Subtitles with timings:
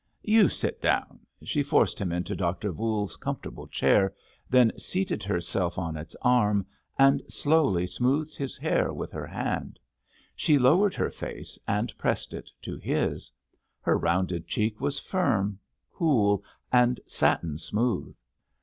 [0.23, 2.71] "You sit down." She forced him into Dr.
[2.71, 4.15] Voules's comfortable chair,
[4.49, 6.65] then seated herself on its arm,
[6.97, 9.77] and slowly smoothed his hair with her hand.
[10.35, 13.31] She lowered her face and pressed it to his.
[13.79, 15.59] Her rounded cheek was firm,
[15.91, 18.15] cool and satin smooth.